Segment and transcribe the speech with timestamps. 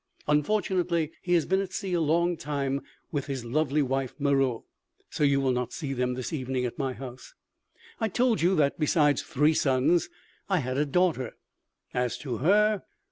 [0.27, 4.63] Unfortunately he has been at sea a long time with his lovely wife Meroë;
[5.11, 7.35] so you will not see them this evening at my house.
[7.99, 10.09] I told you that besides three sons
[10.49, 11.37] I had a daughter...
[11.93, 12.81] as to her!